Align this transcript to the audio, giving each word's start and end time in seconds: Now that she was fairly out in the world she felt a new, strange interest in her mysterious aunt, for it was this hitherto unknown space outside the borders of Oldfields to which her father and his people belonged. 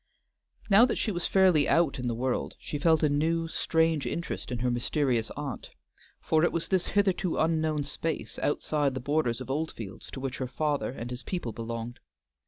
Now 0.67 0.83
that 0.87 0.97
she 0.97 1.11
was 1.11 1.27
fairly 1.27 1.69
out 1.69 1.99
in 1.99 2.07
the 2.07 2.15
world 2.15 2.55
she 2.57 2.79
felt 2.79 3.03
a 3.03 3.07
new, 3.07 3.47
strange 3.47 4.07
interest 4.07 4.51
in 4.51 4.57
her 4.57 4.71
mysterious 4.71 5.29
aunt, 5.37 5.69
for 6.19 6.43
it 6.43 6.51
was 6.51 6.69
this 6.69 6.87
hitherto 6.97 7.37
unknown 7.37 7.83
space 7.83 8.39
outside 8.39 8.95
the 8.95 8.99
borders 8.99 9.41
of 9.41 9.51
Oldfields 9.51 10.09
to 10.09 10.19
which 10.19 10.39
her 10.39 10.47
father 10.47 10.89
and 10.89 11.11
his 11.11 11.21
people 11.21 11.51
belonged. 11.51 11.99